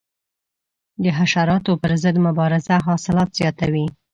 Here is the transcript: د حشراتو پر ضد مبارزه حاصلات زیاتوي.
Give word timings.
د 1.03 1.05
حشراتو 1.17 1.71
پر 1.81 1.91
ضد 2.03 2.15
مبارزه 2.27 2.75
حاصلات 2.87 3.29
زیاتوي. 3.39 3.85